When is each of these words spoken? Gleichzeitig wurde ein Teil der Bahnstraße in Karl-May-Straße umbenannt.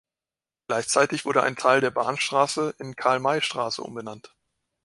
Gleichzeitig 0.67 1.25
wurde 1.25 1.43
ein 1.43 1.55
Teil 1.55 1.79
der 1.79 1.91
Bahnstraße 1.91 2.73
in 2.79 2.95
Karl-May-Straße 2.95 3.83
umbenannt. 3.83 4.35